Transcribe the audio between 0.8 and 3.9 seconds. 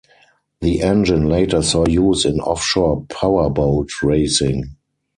engine later saw use in offshore powerboat